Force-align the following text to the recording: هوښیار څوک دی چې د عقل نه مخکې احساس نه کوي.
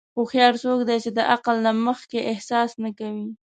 هوښیار 0.15 0.53
څوک 0.63 0.79
دی 0.87 0.97
چې 1.03 1.09
د 1.17 1.19
عقل 1.33 1.55
نه 1.65 1.71
مخکې 1.87 2.19
احساس 2.31 2.69
نه 2.83 2.89
کوي. 2.99 3.27